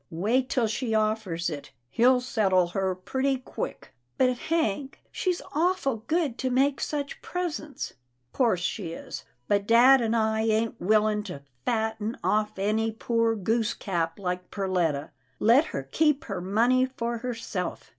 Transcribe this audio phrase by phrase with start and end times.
[0.09, 1.69] ""Wait till she offers it.
[1.91, 7.93] He'll settle her pretty quick."" But Hank, she's awful good to make such presents.""
[8.33, 13.75] 'Course she is, but dad and I ain't willing to fatten off any poor goose
[13.75, 15.11] cap like Perletta.
[15.37, 17.89] Let her keep her money for herself.